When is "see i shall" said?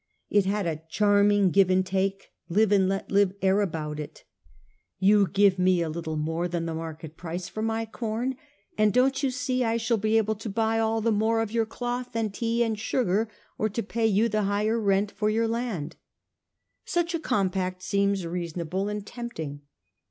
9.29-9.97